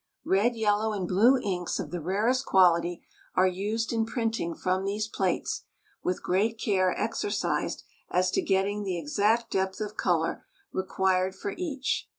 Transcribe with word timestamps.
Red, 0.25 0.55
yellow, 0.55 0.93
and 0.93 1.07
blue 1.07 1.37
inks 1.37 1.77
of 1.79 1.91
the 1.91 2.01
rarest 2.01 2.43
quality 2.43 3.03
are 3.35 3.45
used 3.45 3.93
in 3.93 4.07
printing 4.07 4.55
from 4.55 4.83
these 4.83 5.07
plates, 5.07 5.65
with 6.03 6.23
great 6.23 6.59
care 6.59 6.99
exercised 6.99 7.83
as 8.09 8.31
to 8.31 8.41
getting 8.41 8.81
the 8.81 8.97
exact 8.97 9.51
depth 9.51 9.79
of 9.79 9.97
color 9.97 10.43
required 10.73 11.35
for 11.35 11.53
each. 11.55 12.07